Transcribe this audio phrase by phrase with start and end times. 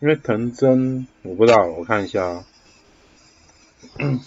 [0.00, 2.46] 因为藤真我不知道，我看一下啊。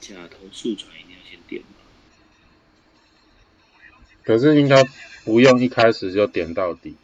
[0.00, 1.68] 假头速传一定要先点吗？
[4.24, 4.84] 可是应该
[5.24, 6.96] 不用一开始就点到底。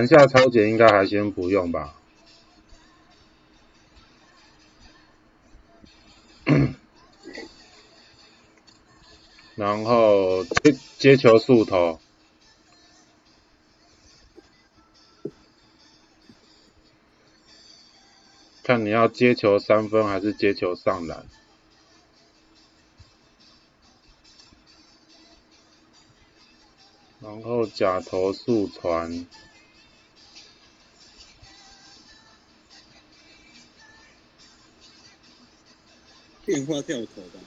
[0.00, 1.94] 等下超解应该还先不用吧。
[9.56, 12.00] 然后接接球速投，
[18.62, 21.26] 看你要接球三分还是接球上篮。
[27.20, 29.26] 然后假投速传，
[36.50, 37.38] 变化跳投吧。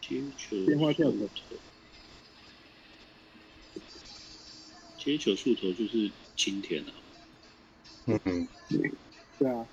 [0.00, 0.92] 接球电话
[4.96, 6.92] 接球速投就是青田啊。
[8.06, 8.46] 嗯，
[9.38, 9.66] 对啊，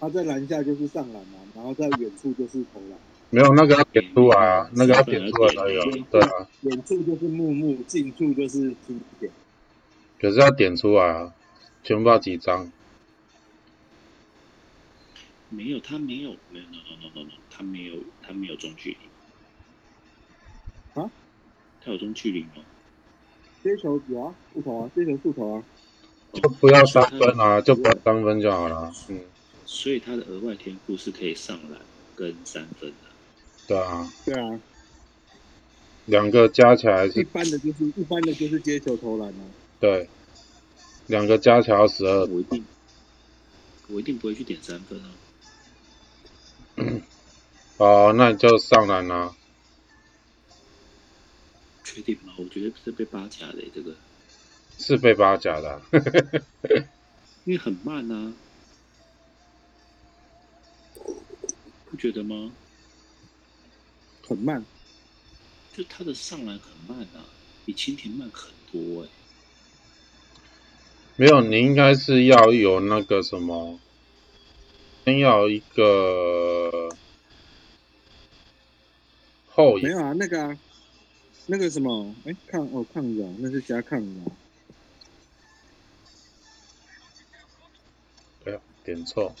[0.00, 2.98] 他在篮下就是上篮嘛，然后在远处就是投篮，
[3.28, 9.30] 没有那个要点出来啊，那个要点出来才有，对啊，远处就是木木，近处就是青田。
[10.18, 11.34] 可是要点出来啊，
[11.84, 12.72] 全部要几张？
[15.50, 18.96] 没有，他没有，没有，no no no no no，他没有，他没有中距离。
[21.00, 21.10] 啊？
[21.82, 22.62] 他有中距离吗？
[23.62, 25.64] 接球有啊，速投啊，接球速投啊。
[26.34, 28.92] 就不要三分啊，就不要三分就好了。
[29.08, 29.20] 嗯，
[29.64, 31.80] 所以他的额外天赋是可以上篮
[32.14, 32.96] 跟三分的。
[33.66, 34.60] 对啊，对啊，
[36.04, 39.40] 两个加起来一，般的就是一般的就是接球投篮啊。
[39.80, 40.06] 对，
[41.06, 42.26] 两个加起来要十二。
[42.26, 42.64] 我一定，
[43.88, 45.10] 我一定不会去点三分啊。
[47.78, 49.32] 哦，那你就上篮啦、
[51.84, 52.34] 确定吗？
[52.36, 53.94] 我觉得是被八夹的这个，
[54.78, 55.80] 是被八甲的啊、
[57.44, 58.32] 因为很慢啊，
[61.88, 62.50] 不觉得吗？
[64.28, 64.62] 很慢，
[65.72, 67.24] 就他的上篮很慢啊，
[67.64, 69.08] 比蜻蜓慢很多哎、
[71.16, 73.78] 没有，你应该是要有那个什么，
[75.04, 76.47] 先要一个
[79.82, 80.58] 没有啊，那个啊，
[81.46, 84.32] 那个什么，哎，抗哦抗氧，那是加抗扰。
[88.44, 89.34] 对啊，点错。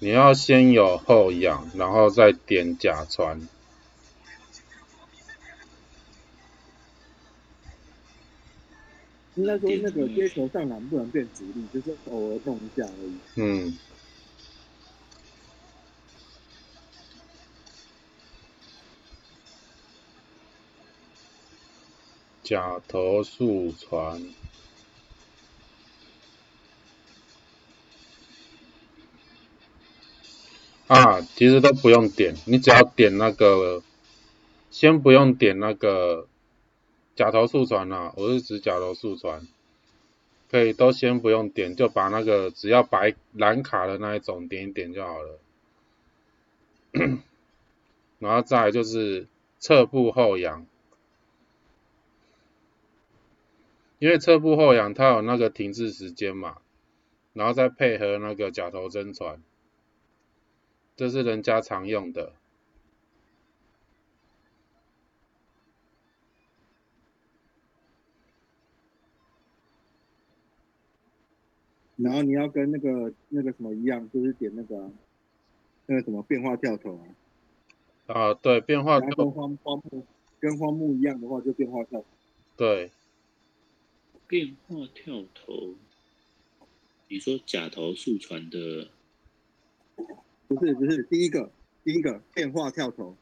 [0.00, 3.48] 你要先有后仰，然后再点甲传。
[9.34, 13.16] 应该说那个接球上篮不能变主力，就是偶尔弄一下而已。
[13.36, 13.78] 嗯，
[22.48, 24.22] 假头速传。
[30.86, 33.82] 啊，其实都不用点，你只要点那个，
[34.70, 36.26] 先不用点那个
[37.14, 39.46] 假头速传啊，我是指假头速传，
[40.50, 45.38] 可以都先不用点，就把那个只要白蓝卡的那一种点一点就好了。
[48.18, 49.26] 然后再就是
[49.58, 50.66] 侧步后仰，
[53.98, 56.58] 因为侧步后仰它有那个停滞时间嘛，
[57.32, 59.42] 然后再配合那个假头真传，
[60.96, 62.32] 这是人家常用的。
[71.96, 74.90] 然后你要跟那个那个什么一样，就是点那个啊
[75.86, 77.02] 那个什么变化跳投啊。
[78.06, 80.06] 啊，对，变化跟荒荒木
[80.38, 82.04] 跟荒木一样的话，就变化跳。
[82.56, 82.92] 对，
[84.28, 85.74] 变化跳投，
[87.08, 88.90] 你说假投速传的
[90.46, 91.50] 不是不是，第一个
[91.82, 93.16] 第一个变化跳投，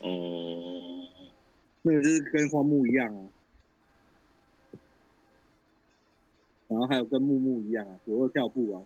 [0.00, 1.08] 哦，
[1.80, 3.28] 那个就是跟花木一样啊。
[6.68, 8.82] 然后还有跟木木一样啊，左右跳步啊。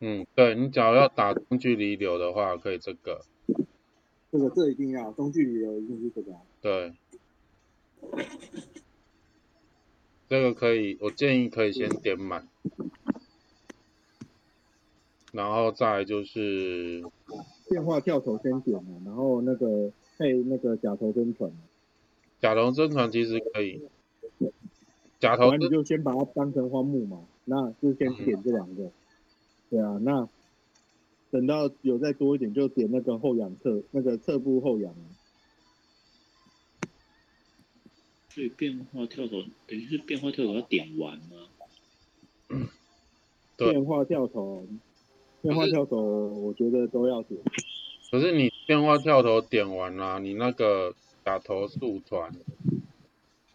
[0.00, 3.24] 嗯，对你只要要打中距离流的话，可以这个。
[3.46, 3.64] 对
[4.32, 6.40] 这个这一定要中距离的一定是这个啊。
[6.66, 6.92] 对，
[10.28, 12.48] 这个可以，我建议可以先点满，
[15.30, 17.04] 然后再来就是
[17.70, 21.52] 变化跳头先点了，然后那个配那个假头真传，
[22.40, 23.82] 假头真传其实可以，
[25.20, 28.90] 假头你就先把它当成荒木嘛，那就先点这两个。
[29.70, 30.28] 对啊，那
[31.30, 35.14] 等到有再多一点就点那个后仰侧那个侧部后仰啊。
[38.36, 42.68] 所以变化跳投等于是变化跳投要点完吗？
[43.56, 44.66] 对变化跳投，
[45.40, 47.40] 变化跳投，我觉得都要点。
[48.10, 50.94] 可是你变化跳投点完啦、你那个
[51.24, 52.30] 打投速传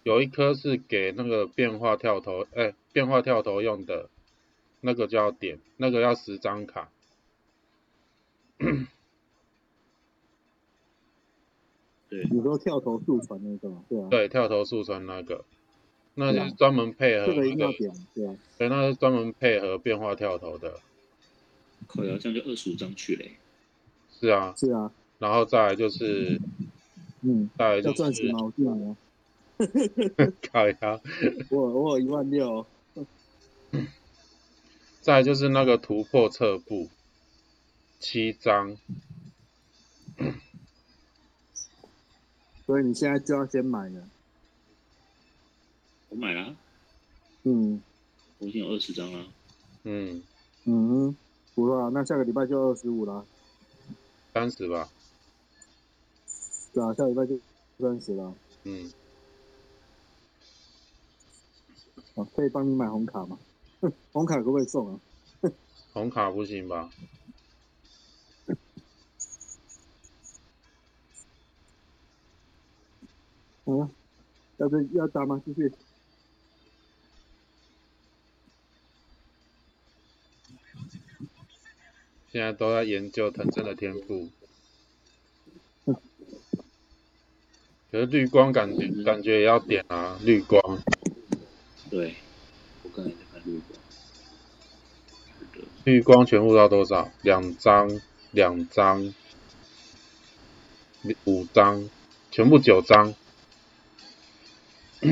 [0.02, 4.10] 有一颗是给那个变化跳投，哎、变化跳投用的，
[4.80, 6.90] 那个就要点，那个要十张卡。
[12.12, 15.46] 对，你说跳投速传那个嘛，对啊，对，跳投速传那个，
[16.16, 18.36] 那就是专门配合这个那个，一定要点，对啊。
[18.58, 20.74] 对，那是专门配合变化跳投的。
[21.88, 23.32] 靠腰这样就二十五张去嘞。
[24.20, 26.38] 是啊，是啊，然后再来就是，
[27.22, 28.40] 嗯，再来就要钻石是吗？
[28.44, 28.86] 我记得没
[30.26, 31.02] 有，靠呀，
[31.50, 32.66] 我我有一万六，
[35.00, 36.90] 再来就是那个突破侧步，
[38.00, 38.76] 七张，
[42.72, 44.02] 所以你现在就要先买了。
[46.08, 46.56] 我买了，
[47.44, 47.82] 嗯
[48.40, 49.26] 我已经有二十张了。
[49.84, 50.24] 嗯，
[50.64, 51.14] 嗯，
[51.54, 53.26] 不错啊，那下个礼拜就二十五了。
[54.34, 54.88] 三十吧，
[56.74, 57.38] 对啊，下礼拜就
[57.78, 58.34] 三十了。
[58.64, 58.90] 嗯，
[62.16, 63.38] 啊，可以帮你买红卡吗？
[64.14, 65.00] 红卡可不可以送啊？
[65.92, 66.90] 红卡不行吧？
[73.72, 73.90] 嗯，
[74.58, 75.42] 要这要打吗？
[75.46, 75.72] 继续。
[82.34, 84.28] 现在都在研究藤真的天赋。
[87.92, 90.62] 可是绿光感觉感觉也要点啊，绿光。
[91.90, 92.16] 对，
[92.84, 93.80] 我刚才在看绿光。
[95.86, 97.10] 绿光全部到多少？
[97.22, 98.02] 两张，
[98.32, 99.14] 两张，
[101.26, 101.90] 五张，
[102.30, 103.14] 全部九张。
[105.02, 105.08] 不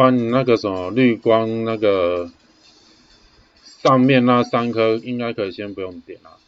[0.00, 2.32] 然你那个什么绿光那个
[3.84, 6.43] 上面那三颗应该可以先不用点啊。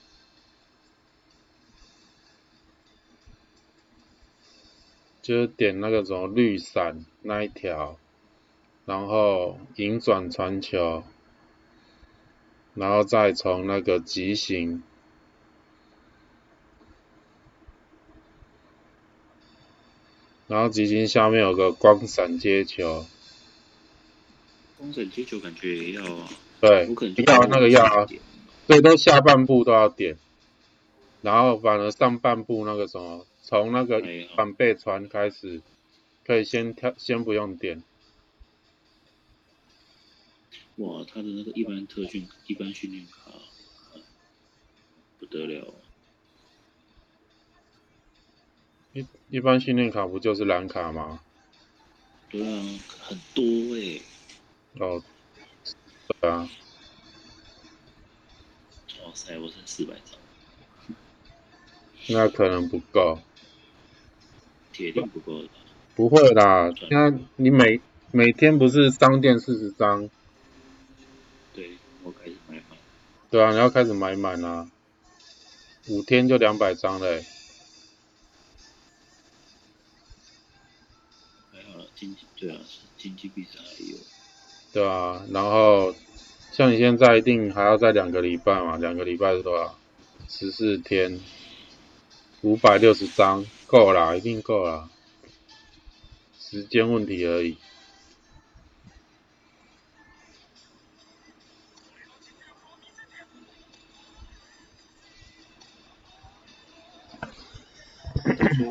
[5.26, 7.98] 就是点那个什么绿伞那一条，
[8.84, 11.02] 然后引转传球，
[12.74, 14.84] 然后再从那个急行，
[20.46, 23.04] 然后急行下面有个光闪接球，
[24.78, 26.28] 光闪接球感觉也要啊，
[26.60, 26.88] 对
[27.26, 28.22] 要那个要啊，点
[28.68, 30.16] 所以都下半部都要点，
[31.20, 35.62] 然后反而上半部那个什么，从那个哎反背传开始，
[36.24, 37.80] 可以先跳，先不用点。
[40.78, 44.02] 哇，他的那个一般特训、一般训练卡，啊
[45.20, 45.72] 不得了。
[48.92, 51.22] 一一般训练卡不就是蓝卡吗？
[52.28, 53.44] 对啊，很多
[53.76, 54.00] 哎、
[54.80, 55.04] 哦，
[56.08, 56.50] 对啊，
[59.04, 60.18] 哇塞，我剩四百张，
[62.08, 63.20] 那可能不够。
[64.76, 65.48] 铁定不够的。
[65.94, 67.80] 不会啦，现在你每
[68.10, 70.10] 每天不是商店四十张，
[71.54, 71.70] 对，
[72.02, 72.78] 我开始买满。
[73.30, 74.70] 对啊，你要开始买满啦，
[75.88, 77.24] 五天就两百张嘞、
[81.50, 83.96] 还好，经济对啊，是经济还有。
[84.74, 85.94] 对啊，然后
[86.52, 89.78] 像你现在一定还要再两个礼拜嘛，两个礼拜是多少？
[90.28, 91.18] 十四天，
[92.46, 94.88] 五百六十张，够啦，一定够啦，
[96.38, 97.58] 时间问题而已。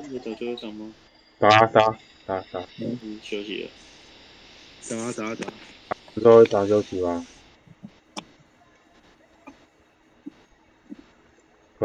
[0.09, 0.93] 又到最后一场吗？
[1.37, 3.69] 打打打打，嗯，休息了。
[4.87, 5.53] 打啊打啊打啊，
[6.13, 7.25] 最后一场休息吧。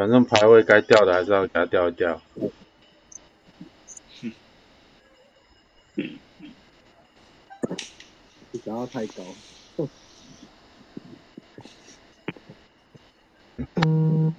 [0.00, 2.22] 反正排位该掉的还是要给它掉一掉。
[8.50, 9.22] 不想要太高。
[13.76, 14.34] 哼。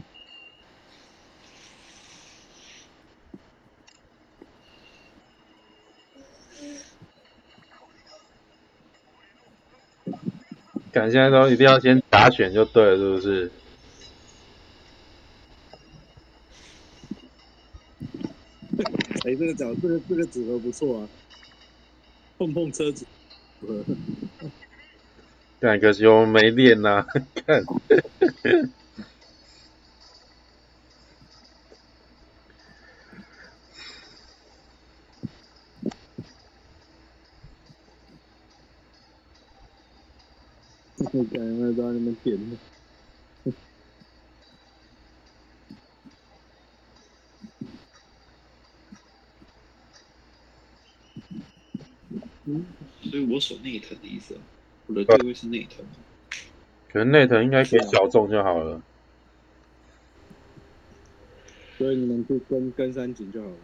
[10.91, 13.51] 感谢爱豆，一定要先打选就对了，是不是？
[19.23, 21.09] 哎，这个角，这个这个组合不错啊，
[22.39, 23.05] 碰碰车组
[23.61, 23.85] 合。
[25.59, 27.63] 但可惜我们没练呐、看。
[41.13, 42.37] 我感觉都在那边点。
[42.37, 42.70] 所
[53.41, 54.41] 守内藤的意思啊，
[54.87, 55.85] 我的定位是内藤。
[56.91, 58.81] 可能内藤应该给小众就好了。
[61.77, 63.55] 所以你们就跟跟三井就好了。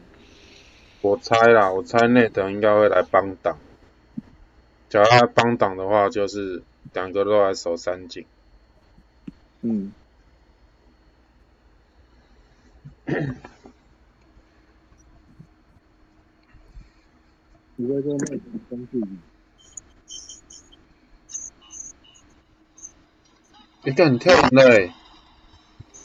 [1.01, 3.57] 我猜啦，我猜内藤应该会来帮挡。
[4.89, 8.25] 假如他帮挡的话，就是两个都来守三井。
[9.61, 9.93] 嗯。
[17.75, 19.07] 你会说内藤跟自己？
[23.87, 24.93] 你看你跳完了欸。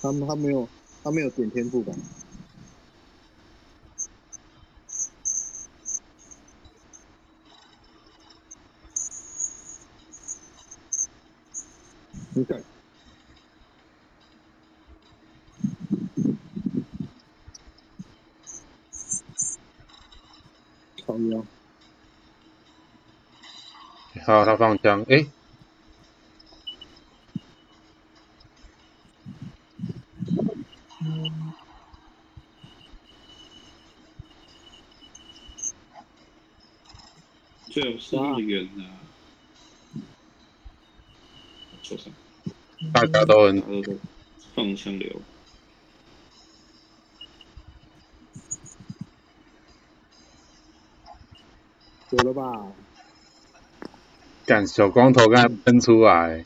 [0.01, 0.71] 他们他没有
[1.03, 1.93] 他没有点天赋吧？
[12.37, 12.63] 你看，
[21.05, 21.45] 靠腰，
[24.25, 25.33] 好，他放枪，诶、
[37.99, 38.85] 最好是那个圆啊，
[41.83, 42.13] 受伤，
[42.93, 43.63] 大家都很
[44.55, 45.21] 放枪流。
[52.11, 52.73] 有了吧？
[54.45, 56.45] 干小光头刚才喷出来，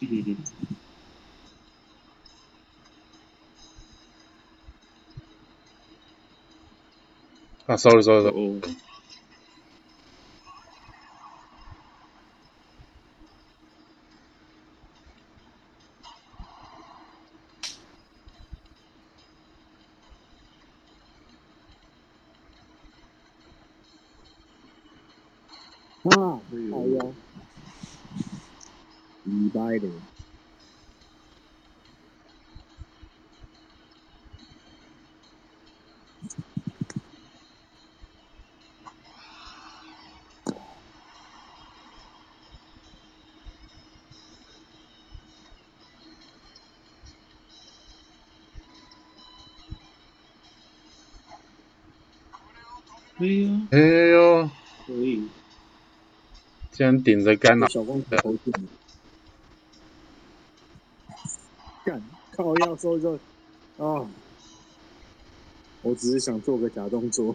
[0.00, 0.24] 嗯。
[0.24, 0.36] 哼
[7.66, 8.34] 啊，sorry sorry sorry，
[26.04, 26.40] 哦，啊，
[26.70, 27.12] 靠腰，
[29.24, 29.88] 一百的。
[53.18, 54.50] 哎呦，哎呦，
[54.86, 55.28] 可以，
[56.70, 58.60] 竟然顶着干了，小光头进了，
[61.84, 63.18] 干靠要收一收。
[63.78, 64.06] 啊！
[65.82, 67.34] 我只是想做个假动作，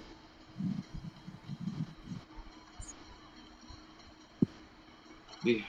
[5.44, 5.66] 哎呀，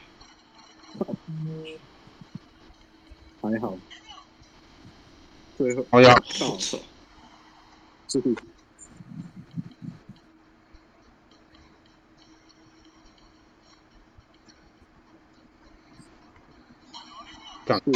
[3.40, 3.78] 还好。
[5.56, 6.80] 最后哦呀，好丑，
[8.08, 8.36] 注意，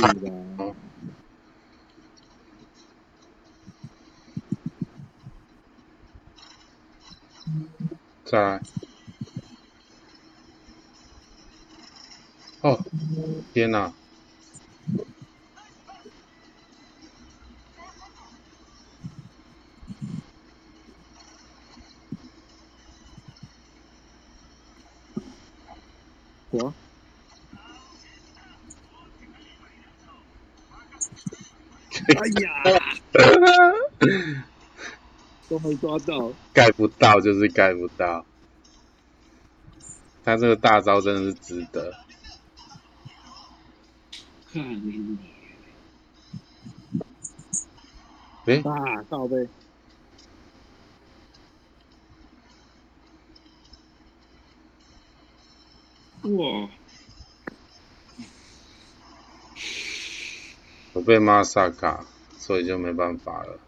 [0.00, 0.74] 干注意啦！
[8.24, 8.60] 再来。
[12.60, 12.78] 哦，
[13.54, 13.97] 天哪！
[32.16, 32.48] 哎呀，
[35.48, 38.26] 都没抓到，盖不到就是盖不到，
[40.24, 41.92] 他这个大招真的是值得。
[44.50, 45.18] 看你，
[48.46, 49.36] 诶、啊，靠背，
[56.22, 56.70] 哇，
[61.08, 62.04] 被骂萨卡，
[62.36, 63.58] 所以就没办法了。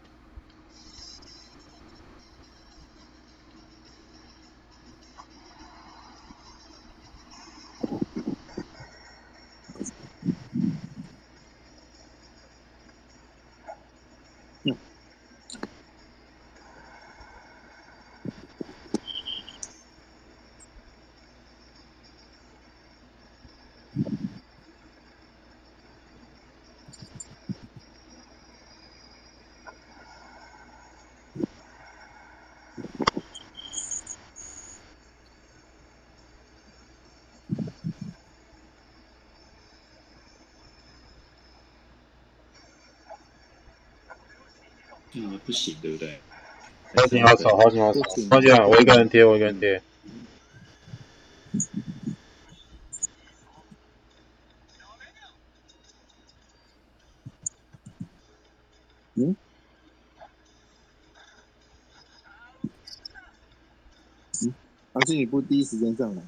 [45.13, 46.19] 嗯，不行，对不对？
[46.95, 47.99] 好紧好吵，好紧好吵，
[48.29, 48.67] 好紧要！
[48.67, 49.81] 我一个人贴，我一个人贴。
[59.15, 59.35] 嗯？
[64.43, 64.53] 嗯？
[64.93, 66.21] 还是你不第一时间上来？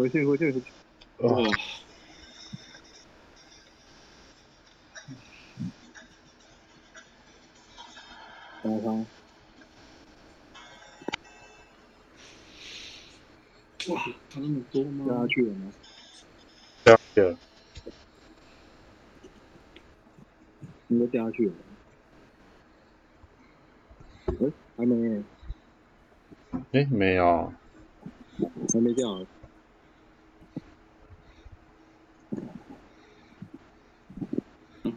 [0.00, 0.72] 回去，回去，回去。
[1.18, 1.44] 哇，哦，
[8.62, 8.90] 打他。
[13.92, 15.26] 哇，他那么多掉吗下？
[15.28, 15.70] 去了吗？
[16.84, 17.36] 这样的，
[20.86, 21.52] 你都掉下去了。
[24.28, 24.32] 哎、
[24.78, 25.22] 还没，
[26.72, 27.52] 诶，没有，
[28.72, 29.26] 还没掉。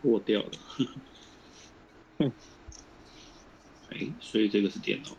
[0.04, 0.52] 破掉了。
[3.90, 5.10] 哎，所以这个是电脑。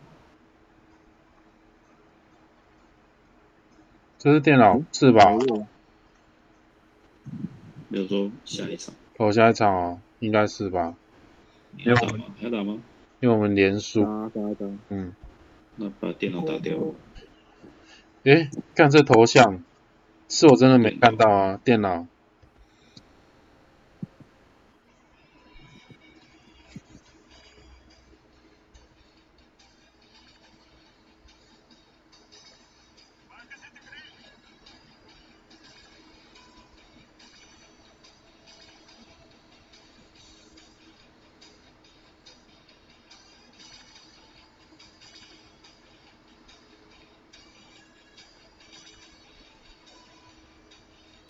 [4.19, 5.25] 这是电脑是吧？
[7.89, 10.95] 没有说下一场哦下一场哦，应该是吧？
[11.73, 12.25] 你要打吗？
[12.39, 12.83] 还要打吗？
[13.21, 15.15] 因为我们连输，打打打，嗯，
[15.77, 16.77] 那把电脑打掉。
[18.25, 19.63] 诶，看这头像，
[20.29, 22.07] 是我真的没看到啊，电脑。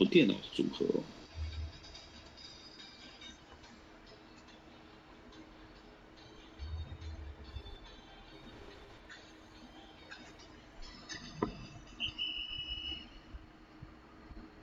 [0.04, 1.02] 我电脑组合哦。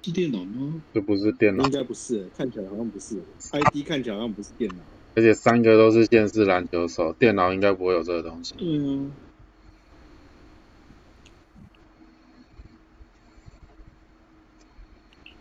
[0.03, 0.83] 是电脑吗？
[0.93, 3.15] 这不是电脑应，该不是，看起来好像不是。
[3.51, 4.83] ID 看起来好像不是电脑。
[5.15, 8.53] 而且三个都是县市篮球手，电脑应该不会有这个东西。
[8.57, 9.30] 对啊。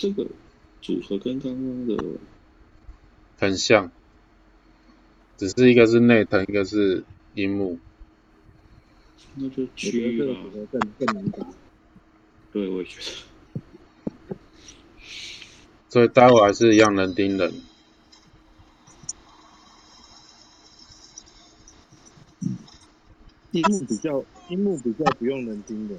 [0.01, 0.27] 这个
[0.81, 2.03] 组合跟刚刚的
[3.39, 3.93] 很像，
[5.37, 7.79] 只是一个是内藤，一个是樱木。
[9.35, 10.57] 那就我区觉得这域吧个组。
[10.57, 11.47] 合更更难打。
[12.51, 14.37] 对，我也觉得。
[15.91, 17.53] 所以待会还是一样能盯人。
[23.51, 25.99] 樱木比较，樱木比较不用人盯人。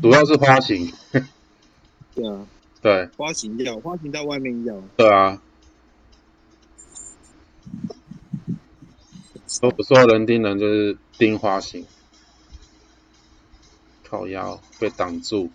[0.00, 0.90] 主要是花型，
[2.14, 2.46] 对啊，
[2.80, 3.08] 对。
[3.16, 4.80] 花型要，花型在外面要。
[4.96, 5.42] 对啊，
[9.46, 11.84] 所所有人盯人就是盯花型，
[14.04, 15.50] 靠腰被挡住，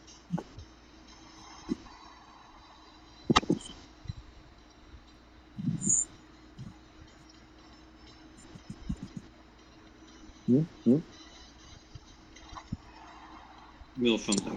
[10.47, 10.65] 嗯？
[10.85, 11.01] 嗯，
[13.95, 14.51] 没有放开。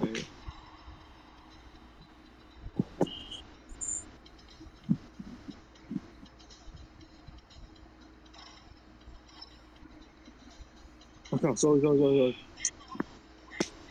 [11.42, 12.32] 看，走走走走，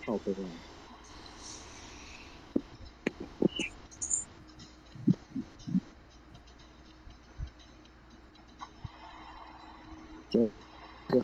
[0.06, 0.42] 好，哥哥，
[10.32, 10.52] 对，
[11.10, 11.22] 对，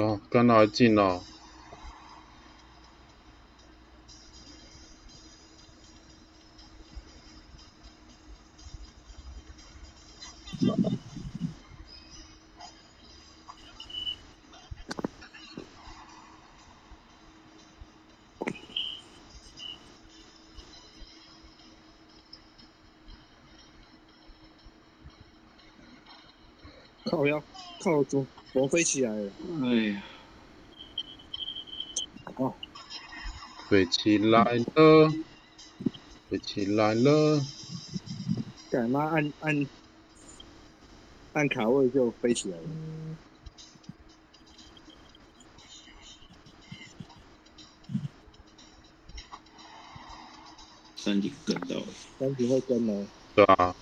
[0.00, 1.20] 哦，跟那近哦。
[27.06, 27.42] 靠腰，
[27.82, 29.32] 靠怎么怎么飞起来了？
[29.62, 30.02] 哎呀，
[32.36, 32.54] 哦，
[33.68, 35.10] 飞起来了，
[36.28, 37.40] 飞起来了。
[38.70, 39.66] 干嘛按按
[41.32, 42.64] 按卡位就飞起来了。
[50.96, 51.86] 山顶跟到了，
[52.18, 53.74] 三井会跟吗，对啊，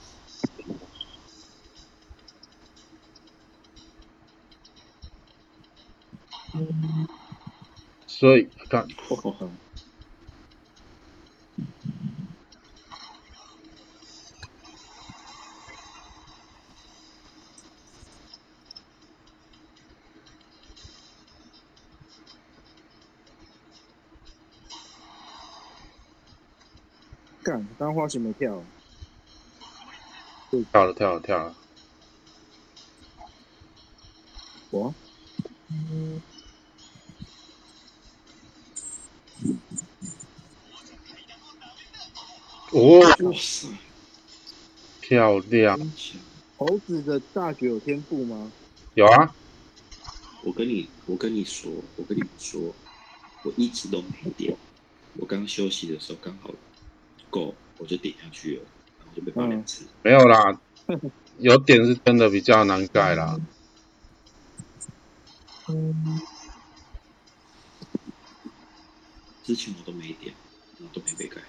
[8.06, 8.86] 所以看
[27.42, 28.62] 干，刚花型没跳，
[30.70, 31.54] 跳了跳了跳了，
[34.70, 34.94] 我？
[35.70, 36.20] 嗯
[42.72, 43.68] 哦，哇塞，
[45.00, 45.78] 漂亮，
[46.56, 48.52] 猴子的大学有天赋吗？
[48.94, 49.34] 有啊，
[50.42, 52.74] 我跟你，我跟你说，我跟你们说，
[53.44, 54.54] 我一直都没点。
[55.14, 56.50] 我刚休息的时候刚好
[57.30, 58.62] 够，我就点下去了，
[58.98, 59.86] 然后就被骂两次。
[60.02, 60.60] 没有啦，
[61.38, 63.38] 有点是真的比较难盖啦。
[69.44, 70.34] 之前我都没点，
[70.78, 71.40] 然后都没被改。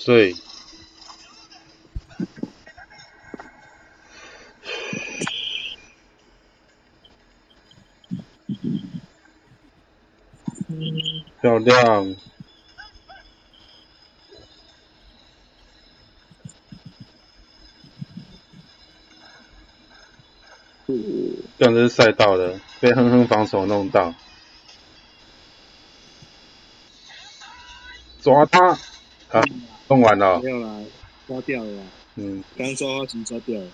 [0.00, 0.34] 所以。
[11.42, 12.16] 漂亮，
[21.58, 24.14] 这样子是赛道的，被哼哼防守弄到，
[28.20, 28.72] 抓他，
[29.30, 29.42] 啊，
[29.90, 30.84] 弄完了，没有啦，
[31.26, 31.82] 抓掉了啦，
[32.14, 33.68] 嗯，刚抓花型抓掉了。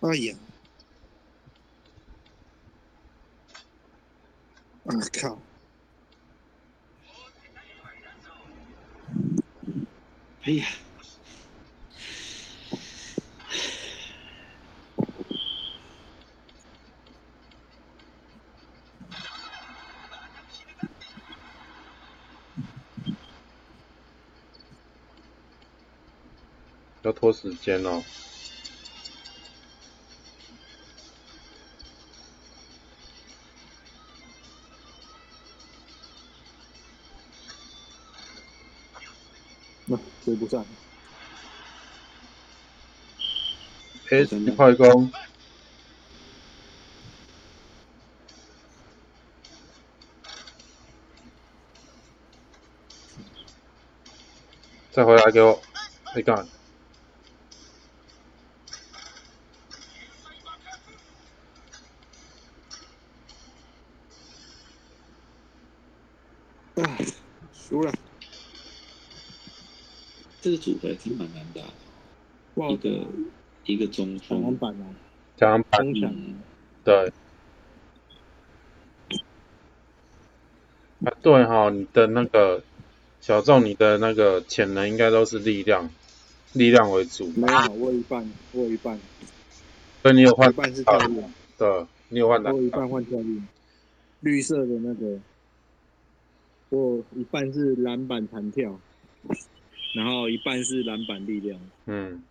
[0.00, 0.34] 哎呀！
[4.86, 5.38] 啊靠！
[10.42, 10.66] 哎呀，
[27.08, 28.04] 要拖时间哦。
[39.86, 40.62] 那追不上
[44.10, 45.10] ，S 快攻，
[54.92, 55.62] 再回来给我，
[56.14, 56.46] 你看，
[71.02, 71.68] 是蛮难打的。
[72.54, 73.06] 不好打一个
[73.66, 74.86] 一个中锋，板啊，
[75.36, 76.34] 讲板嗯，
[76.82, 77.12] 对，
[81.04, 82.62] 啊对哈、你的那个
[83.20, 85.90] 小众，你的那个潜能应该都是力量，
[86.54, 88.98] 力量为主，没有，我一半，我一半，
[90.02, 91.22] 所以你有换一半是跳跃，
[91.58, 93.42] 对，你有换的我，一半换跳跃，
[94.20, 95.20] 绿色的那个，
[96.70, 98.80] 我一半是篮板弹跳，
[99.94, 101.60] 然后一半是篮板力量。
[101.86, 102.22] 嗯。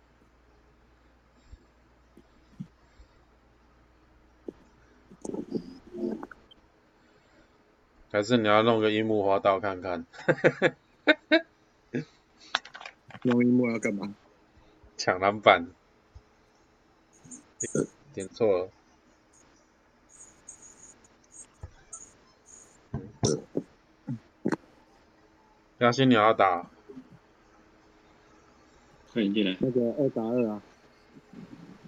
[8.10, 10.06] 还是你要弄个樱木花道看看？
[13.22, 14.14] 弄樱木要干嘛？
[14.96, 15.66] 抢篮板。
[18.14, 18.70] 点错了。
[25.78, 26.70] 嘉欣，你要打？
[29.18, 29.56] 快点进来。
[29.58, 30.62] 那个二打二啊，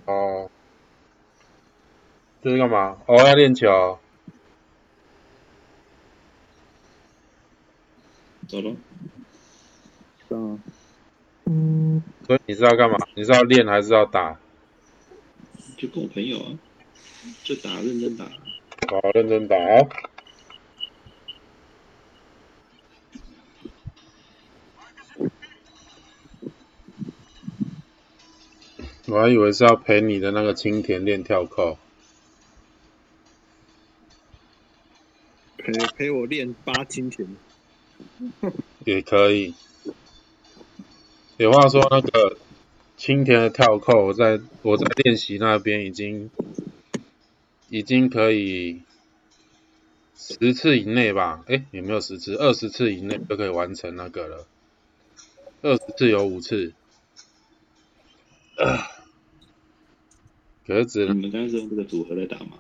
[0.07, 0.51] 哦。
[2.43, 2.99] 这是干嘛？
[3.07, 4.01] 哦，要练球。
[8.49, 8.75] 走了。
[10.29, 10.59] 是啊。
[12.27, 12.99] 所以你是要干嘛？
[13.15, 14.37] 你是要练还是要打？
[15.77, 16.59] 就跟我朋友啊，
[17.45, 18.25] 就打，认真打。
[18.25, 19.55] 好，认真打
[29.11, 31.79] 我还以为是要陪你的那个青田练跳扣。
[35.59, 37.29] 陪陪我练八青田。
[38.87, 39.55] 也可以。
[41.39, 42.39] 有话说，那个
[42.97, 46.31] 青田的跳扣，我在我在练习那边已经
[47.69, 48.83] 已经可以
[50.17, 51.43] 十次以内吧？
[51.49, 52.37] 哎，有没有十次？
[52.37, 54.47] 二十次以内就可以完成那个了。
[55.63, 56.73] 二十次有五次。
[60.67, 62.59] 格子，你们刚才是用这个组合在打吗？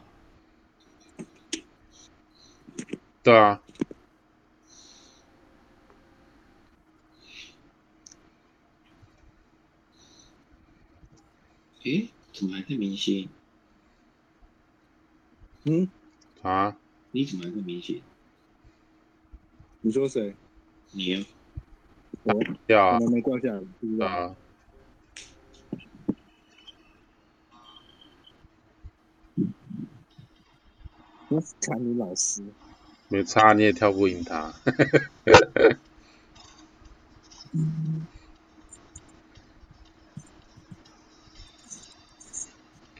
[3.23, 3.63] 对啊。
[11.85, 13.29] 诶，怎么还在明星？
[15.65, 15.89] 嗯？
[16.43, 16.77] 啊？
[17.13, 18.03] 你怎么还在明星？
[19.83, 20.35] 你说谁？
[20.91, 21.25] 你啊？
[22.25, 22.35] 我？
[22.67, 22.99] 掉啊？
[22.99, 24.37] 没掉下来，是不啊。
[31.31, 32.43] 我看你老师。
[33.07, 34.53] 没差，你也跳不赢他。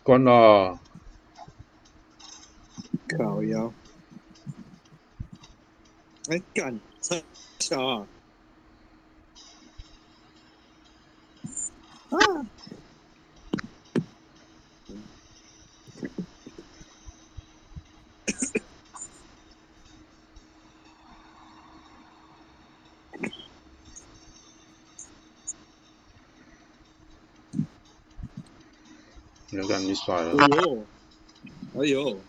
[0.05, 0.79] 关了。
[3.19, 3.73] 烤腰。
[6.29, 7.17] 哎，干，超
[7.59, 8.07] 小啊！
[12.11, 12.17] 啊！
[29.83, 30.31] 你甩了。
[30.39, 30.87] 哎呦！
[31.75, 32.21] 哎呦！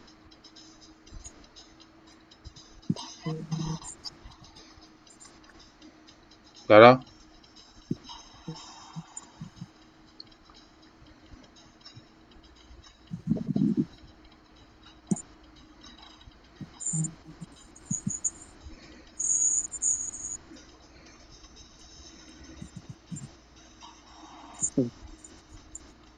[6.67, 7.03] 来了。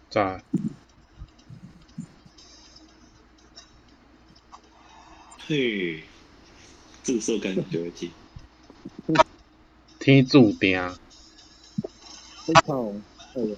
[0.09, 0.43] 在。
[5.47, 6.03] 嘿，
[7.25, 8.11] 这个时候赶紧丢进。
[9.97, 10.77] 天注定。
[12.45, 13.01] 非常，
[13.35, 13.55] 哎呀。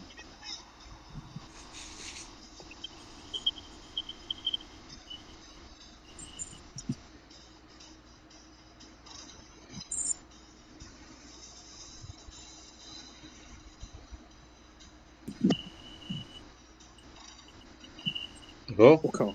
[18.77, 19.33] 哦，我靠！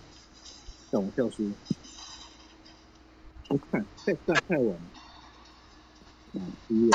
[0.90, 1.50] 让我跳书。
[3.50, 4.80] 不看太太太晚了。
[6.34, 6.90] 嗯，医院。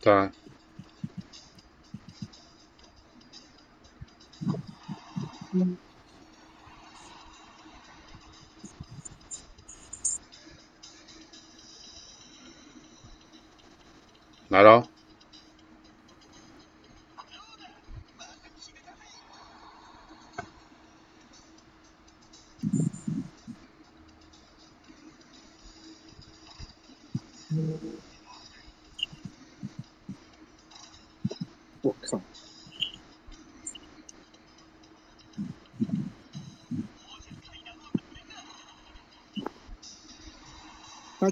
[0.00, 0.12] 在。
[0.14, 0.37] 来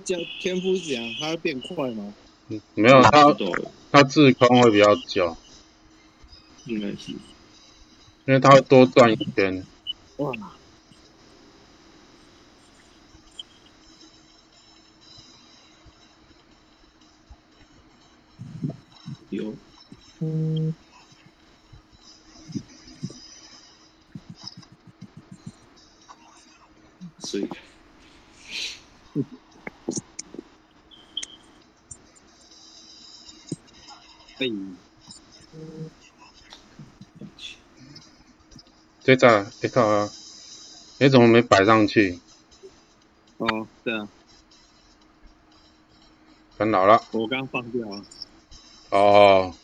[0.06, 2.14] 叫天赋是这样，它变快吗？
[2.74, 3.36] 没有它，
[3.90, 5.36] 它自空会比较久。
[6.66, 9.66] 应该是，因为它会多转一圈。
[10.18, 10.32] 哇。
[19.30, 19.52] 有。
[20.20, 20.72] 嗯。
[27.24, 27.48] 水。
[34.38, 34.46] 哎，
[39.02, 39.46] 这咋？
[39.62, 40.08] 哎靠啊！
[40.98, 42.20] 你，怎么没摆上去？
[43.38, 44.08] 哦，对啊，
[46.58, 47.02] 干扰了。
[47.12, 48.04] 我刚放掉啊。
[48.90, 49.54] 哦。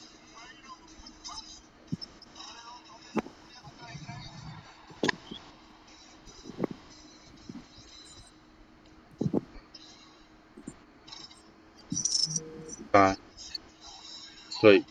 [14.63, 14.85] 所以。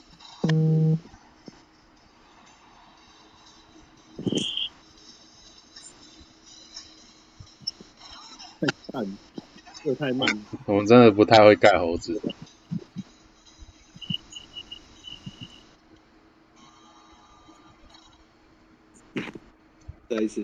[8.59, 9.17] 太慢，
[9.85, 10.27] 又太慢。
[10.65, 12.21] 我们真的不太会盖猴子。
[20.09, 20.43] 再一次。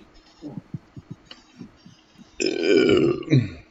[2.39, 3.66] 呃。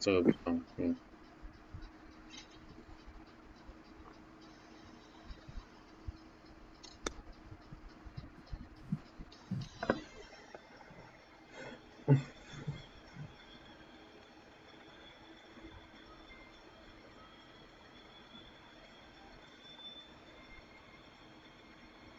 [0.00, 0.96] 这个嗯嗯。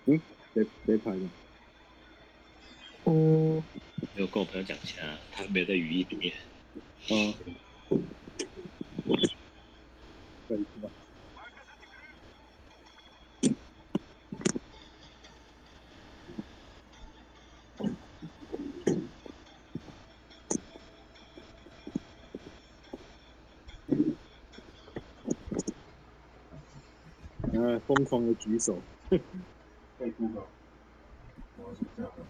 [0.06, 0.22] 嗯，
[0.54, 1.22] 谁谁拍的？
[3.06, 3.64] 哦，
[4.14, 6.34] 没有跟我朋友讲一下，他没在语音里面。
[7.10, 7.34] 嗯。
[7.92, 7.98] 可
[10.56, 10.90] 以是吧？
[27.54, 28.78] 呃，疯狂的举手。
[29.10, 29.22] 可以
[30.12, 30.48] 举手。
[31.58, 32.24] 我是这样的。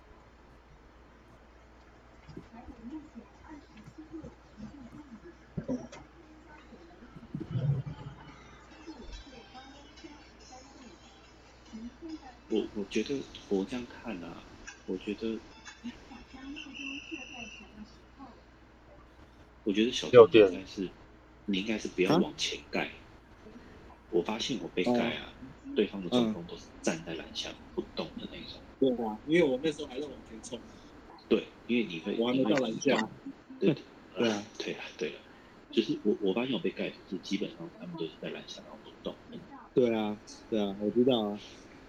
[12.82, 13.16] 我我觉得
[13.50, 14.44] 我这样看啊，
[14.88, 15.40] 我觉得，
[19.64, 20.90] 我觉得小应该是，
[21.46, 22.90] 你应该是不要往前盖。
[24.10, 25.32] 我发现我被盖啊，
[25.76, 28.60] 对方的中锋都是站在篮下不动的那种。
[28.80, 30.60] 对啊，因为我那时候还在往前冲。
[31.30, 32.98] 对，因为你会，我还没到篮下。
[33.60, 33.76] 对
[34.18, 35.22] 对啊，对啊，对啊，
[35.72, 39.16] 就是我我发现我被盖是基本上他们都是在篮下然后不动。
[39.76, 41.40] 对啊，对啊，我知道啊。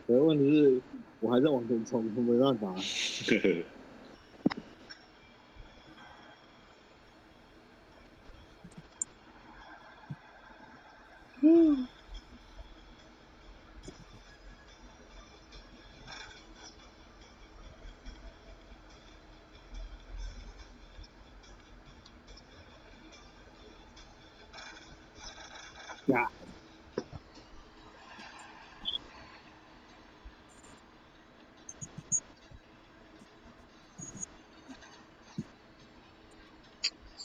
[0.07, 0.83] 可是问题是，
[1.21, 2.75] 我还在往前冲，没办法。
[11.43, 11.89] 嗯。
[26.07, 26.42] 呀。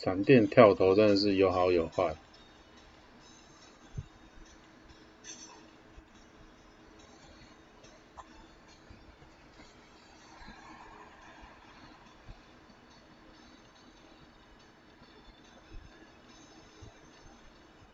[0.08, 2.16] 闪电跳投真的是有好有坏。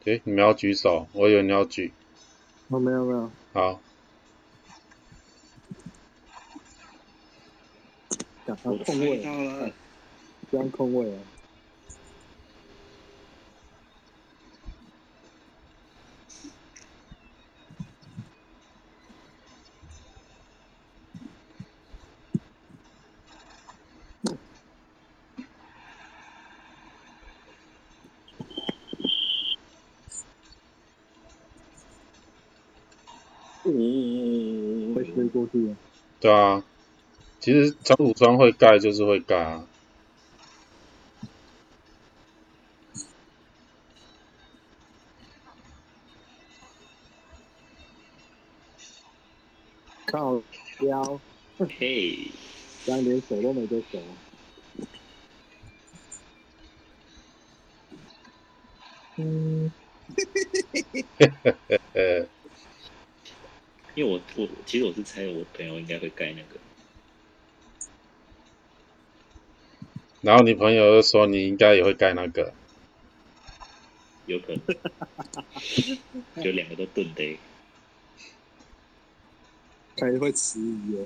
[0.04, 1.92] 诶，你们要举手，我以为你要举。
[2.68, 3.32] 哦，没有没有。
[3.54, 3.82] 好。
[8.46, 9.72] 讲他空位了，
[10.52, 11.20] 这样空位啊。
[36.20, 36.64] 对啊，
[37.40, 39.68] 其实长土砖会盖就是会盖啊。
[50.06, 50.42] 靠
[50.78, 51.20] 标，
[51.58, 52.30] 嘿，
[52.86, 54.00] 这样连手都没得手。
[59.16, 59.72] 嗯，
[60.16, 60.52] 嘿嘿
[61.18, 62.28] 嘿嘿嘿嘿嘿。
[63.96, 66.60] 因为我我其实我是猜我朋友应该会盖那个，
[70.22, 72.54] 然后你朋友就说你应该也会盖那个，
[74.26, 77.38] 有可能，就两个都钝的。
[79.96, 81.06] 开会迟疑哦。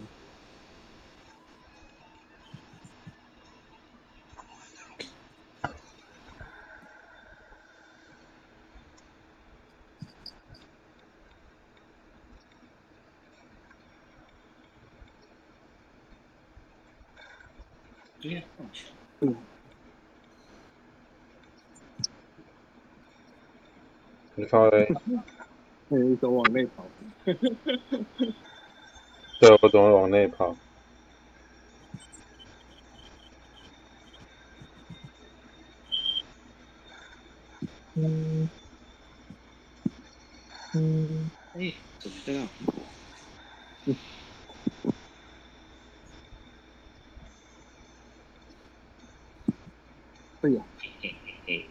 [24.50, 24.88] 你看嘞，
[25.89, 26.89] 那你总往内跑，
[27.26, 27.36] 对
[29.62, 30.56] 我怎么会往内跑？
[37.95, 38.50] 嗯
[40.76, 42.48] 嗯，哎，怎么这样？
[50.41, 51.70] 哎呀，嘿嘿嘿，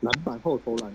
[0.00, 0.92] 篮板后投篮，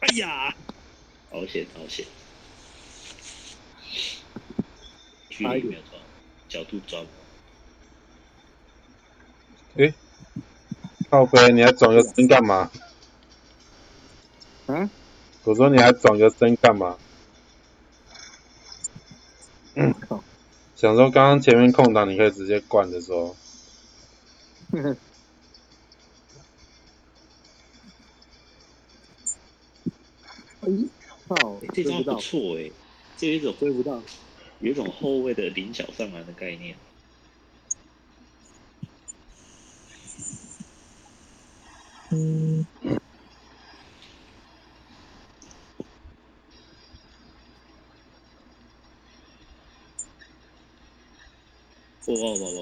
[0.00, 0.54] 哎呀，
[1.30, 2.04] 好险好险！
[5.28, 5.98] 距差一点离没有抓，
[6.48, 7.12] 角度抓不好。
[9.76, 9.94] 诶，
[11.10, 12.70] 靠背，你还转个身干嘛？
[14.66, 14.90] 啊，
[15.44, 16.98] 我说你还转个身干嘛？
[20.08, 20.24] 靠，
[20.74, 23.36] 想说刚刚前面空档你可以直接灌的时候，
[30.68, 30.72] 哎，
[31.26, 32.70] 靠，这招不，错哎，
[33.16, 34.02] 这有一种追不到，
[34.60, 36.76] 有一种后卫的临脚上篮的概念。
[42.10, 42.66] 嗯，
[52.06, 52.60] 哇哇哇哇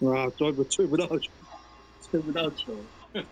[0.00, 0.26] 哇哇！
[0.26, 1.30] 啊，追不追不到球，
[2.10, 2.74] 追不到球，
[3.14, 3.24] 啊，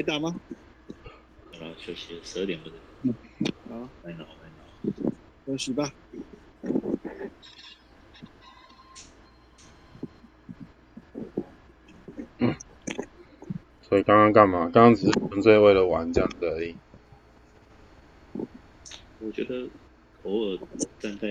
[0.00, 0.34] 还打吗？
[1.60, 2.74] 然后休息，十二点不是？
[3.70, 5.12] 啊，来脑来脑。
[5.44, 5.92] 休息吧。
[13.82, 14.70] 所以刚刚干嘛？
[14.72, 16.74] 刚刚只是纯粹为了玩这样子而已。
[19.18, 19.68] 我觉得
[20.22, 20.58] 偶尔
[20.98, 21.28] 站在